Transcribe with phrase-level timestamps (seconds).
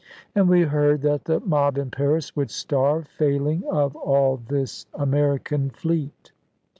[0.33, 5.69] And we heard that the mob in Paris would starve, failing of all this American
[5.69, 6.31] fleet.